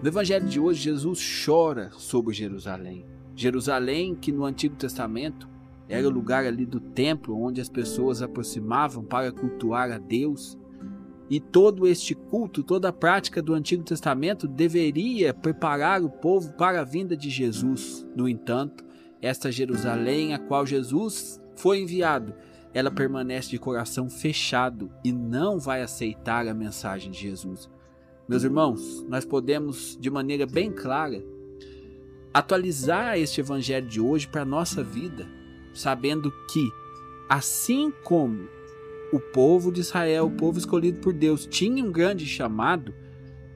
[0.00, 3.04] No evangelho de hoje, Jesus chora sobre Jerusalém.
[3.34, 5.48] Jerusalém, que no Antigo Testamento
[5.88, 10.56] era o lugar ali do templo onde as pessoas aproximavam para cultuar a Deus.
[11.28, 16.80] E todo este culto, toda a prática do Antigo Testamento deveria preparar o povo para
[16.80, 18.06] a vinda de Jesus.
[18.14, 18.84] No entanto,
[19.20, 22.34] esta Jerusalém a qual Jesus foi enviado,
[22.72, 27.68] ela permanece de coração fechado e não vai aceitar a mensagem de Jesus.
[28.28, 31.24] Meus irmãos, nós podemos, de maneira bem clara,
[32.32, 35.26] atualizar este evangelho de hoje para a nossa vida,
[35.72, 36.70] sabendo que,
[37.26, 38.46] assim como
[39.14, 42.92] o povo de Israel, o povo escolhido por Deus, tinha um grande chamado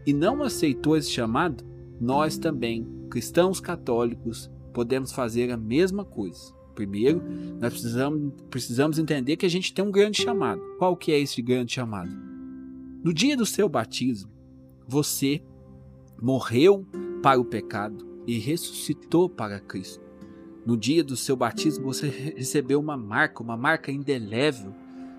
[0.07, 1.63] e não aceitou esse chamado,
[2.01, 6.51] nós também, cristãos católicos, podemos fazer a mesma coisa.
[6.75, 7.23] Primeiro,
[7.61, 10.63] nós precisamos, precisamos entender que a gente tem um grande chamado.
[10.79, 12.11] Qual que é esse grande chamado?
[13.05, 14.32] No dia do seu batismo,
[14.93, 15.41] você
[16.21, 16.87] morreu
[17.23, 20.05] para o pecado e ressuscitou para Cristo.
[20.67, 24.73] No dia do seu batismo, você recebeu uma marca, uma marca indelével.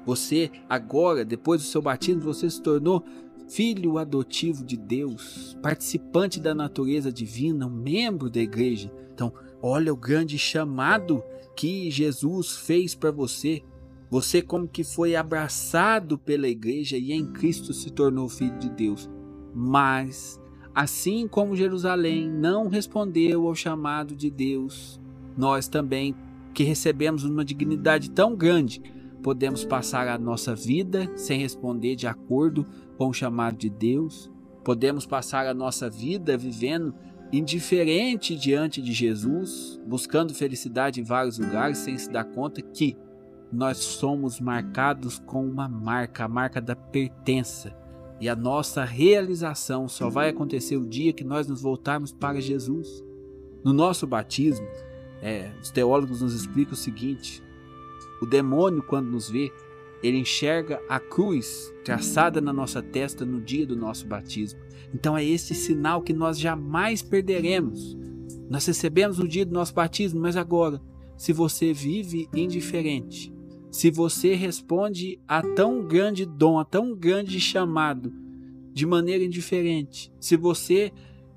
[0.05, 3.03] Você, agora, depois do seu batismo, você se tornou
[3.49, 8.93] filho adotivo de Deus, participante da natureza divina, um membro da igreja.
[9.13, 11.23] Então, olha o grande chamado
[11.55, 13.63] que Jesus fez para você.
[14.09, 19.09] Você como que foi abraçado pela igreja e em Cristo se tornou filho de Deus.
[19.53, 20.41] Mas,
[20.73, 24.99] assim como Jerusalém não respondeu ao chamado de Deus,
[25.37, 26.15] nós também,
[26.53, 28.81] que recebemos uma dignidade tão grande,
[29.21, 32.65] podemos passar a nossa vida sem responder de acordo
[32.97, 34.29] com o chamado de Deus.
[34.63, 36.93] Podemos passar a nossa vida vivendo
[37.31, 42.95] indiferente diante de Jesus, buscando felicidade em vários lugares sem se dar conta que
[43.51, 47.82] nós somos marcados com uma marca, a marca da pertença.
[48.19, 53.03] E a nossa realização só vai acontecer o dia que nós nos voltarmos para Jesus.
[53.63, 54.67] No nosso batismo,
[55.21, 57.43] é, os teólogos nos explicam o seguinte:
[58.21, 59.51] o demônio, quando nos vê,
[60.01, 64.59] ele enxerga a cruz traçada na nossa testa no dia do nosso batismo.
[64.93, 67.97] Então é esse sinal que nós jamais perderemos.
[68.49, 70.79] Nós recebemos o dia do nosso batismo, mas agora,
[71.17, 73.32] se você vive indiferente,
[73.73, 78.13] se você responde a tão grande dom, a tão grande chamado
[78.71, 80.91] de maneira indiferente, se você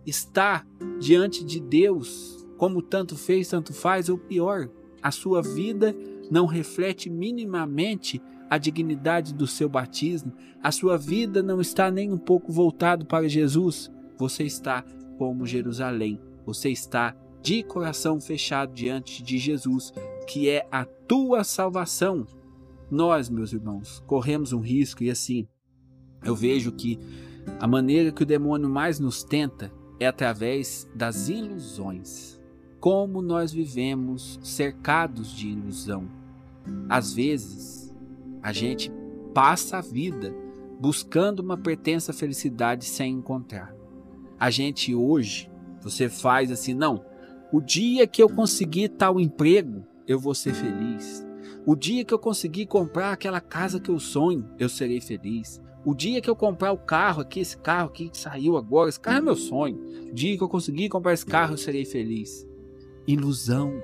[0.05, 0.63] está
[1.01, 4.69] diante de Deus como tanto fez, tanto faz, ou pior,
[5.03, 5.97] a sua vida
[6.31, 8.21] não reflete minimamente
[8.51, 10.31] a dignidade do seu batismo,
[10.63, 14.85] a sua vida não está nem um pouco voltado para Jesus, você está
[15.17, 19.91] como Jerusalém, você está de coração fechado diante de Jesus,
[20.27, 22.27] que é a tua salvação.
[22.91, 25.47] Nós, meus irmãos, corremos um risco e assim,
[26.25, 26.99] eu vejo que
[27.61, 32.41] a maneira que o demônio mais nos tenta é através das ilusões.
[32.81, 36.09] Como nós vivemos cercados de ilusão.
[36.89, 37.95] Às vezes,
[38.43, 38.93] a gente
[39.33, 40.35] passa a vida
[40.79, 43.75] buscando uma pertença felicidade sem encontrar.
[44.39, 45.51] A gente hoje,
[45.81, 47.05] você faz assim, não,
[47.53, 51.27] o dia que eu conseguir tal emprego, eu vou ser feliz.
[51.65, 55.61] O dia que eu conseguir comprar aquela casa que eu sonho, eu serei feliz.
[55.85, 59.01] O dia que eu comprar o carro aqui, esse carro aqui que saiu agora, esse
[59.01, 59.79] carro é meu sonho.
[60.11, 62.47] O dia que eu conseguir comprar esse carro, eu serei feliz.
[63.07, 63.83] Ilusão.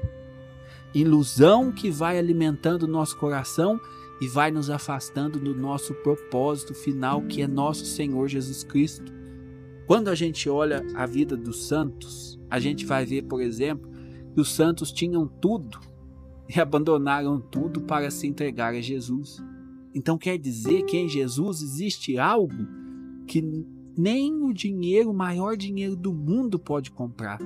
[0.95, 3.81] Ilusão que vai alimentando o nosso coração
[4.21, 9.13] e vai nos afastando do nosso propósito final, que é nosso Senhor Jesus Cristo.
[9.87, 13.91] Quando a gente olha a vida dos santos, a gente vai ver, por exemplo,
[14.35, 15.79] que os santos tinham tudo
[16.55, 19.43] e abandonaram tudo para se entregar a Jesus.
[19.95, 22.67] Então quer dizer que em Jesus existe algo
[23.27, 23.43] que
[23.97, 27.39] nem o dinheiro, o maior dinheiro do mundo pode comprar.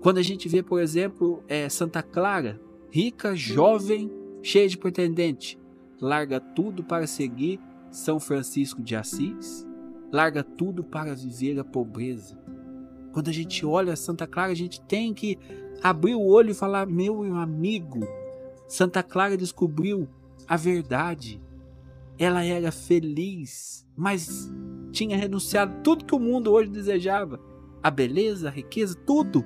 [0.00, 2.60] Quando a gente vê, por exemplo, é, Santa Clara,
[2.90, 4.10] rica, jovem,
[4.42, 5.58] cheia de pretendente,
[6.00, 7.58] larga tudo para seguir
[7.90, 9.66] São Francisco de Assis,
[10.12, 12.38] larga tudo para viver a pobreza.
[13.12, 15.38] Quando a gente olha Santa Clara, a gente tem que
[15.82, 18.00] abrir o olho e falar: meu amigo,
[18.68, 20.08] Santa Clara descobriu
[20.46, 21.40] a verdade.
[22.18, 24.50] Ela era feliz, mas
[24.90, 27.40] tinha renunciado tudo que o mundo hoje desejava:
[27.82, 29.44] a beleza, a riqueza, tudo.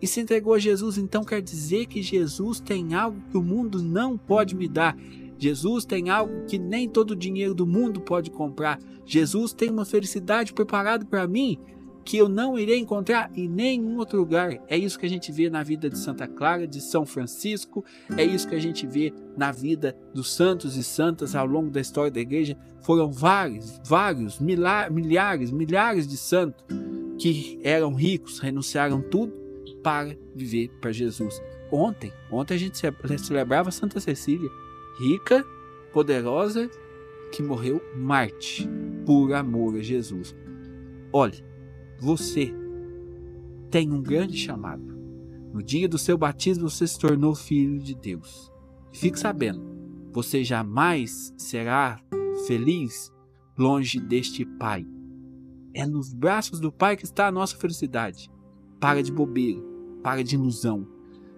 [0.00, 3.82] E se entregou a Jesus, então quer dizer que Jesus tem algo que o mundo
[3.82, 4.96] não pode me dar.
[5.38, 8.78] Jesus tem algo que nem todo o dinheiro do mundo pode comprar.
[9.04, 11.58] Jesus tem uma felicidade preparada para mim
[12.06, 14.56] que eu não irei encontrar em nenhum outro lugar.
[14.68, 17.84] É isso que a gente vê na vida de Santa Clara, de São Francisco,
[18.16, 21.80] é isso que a gente vê na vida dos santos e santas ao longo da
[21.80, 22.56] história da igreja.
[22.80, 26.64] Foram vários, vários, milhares, milhares de santos
[27.18, 29.32] que eram ricos renunciaram tudo
[29.82, 31.42] para viver para Jesus.
[31.72, 32.78] Ontem, ontem a gente
[33.18, 34.48] celebrava Santa Cecília,
[35.00, 35.44] rica,
[35.92, 36.70] poderosa,
[37.32, 38.68] que morreu Marte
[39.04, 40.36] por amor a Jesus.
[41.12, 41.55] Olha,
[42.00, 42.52] você
[43.70, 44.96] tem um grande chamado.
[45.52, 48.52] No dia do seu batismo você se tornou filho de Deus.
[48.92, 49.62] Fique sabendo,
[50.12, 52.00] você jamais será
[52.46, 53.12] feliz
[53.56, 54.86] longe deste Pai.
[55.74, 58.30] É nos braços do Pai que está a nossa felicidade.
[58.80, 59.60] Para de bobeira,
[60.02, 60.86] para de ilusão.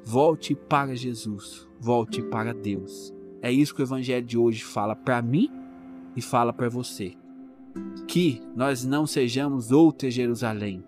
[0.05, 3.13] Volte para Jesus, volte para Deus.
[3.41, 5.51] É isso que o Evangelho de hoje fala para mim
[6.17, 7.15] e fala para você.
[8.07, 10.85] Que nós não sejamos outra Jerusalém,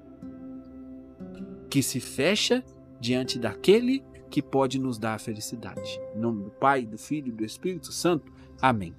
[1.69, 2.65] que se fecha
[3.01, 6.01] diante daquele que pode nos dar a felicidade.
[6.15, 8.33] Em nome do Pai, do Filho e do Espírito Santo.
[8.61, 8.95] Amém.